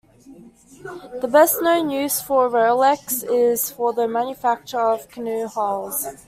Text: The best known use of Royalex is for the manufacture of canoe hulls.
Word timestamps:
The 1.21 1.27
best 1.31 1.61
known 1.61 1.91
use 1.91 2.21
of 2.21 2.27
Royalex 2.27 3.23
is 3.31 3.69
for 3.69 3.93
the 3.93 4.07
manufacture 4.07 4.79
of 4.79 5.07
canoe 5.09 5.47
hulls. 5.47 6.07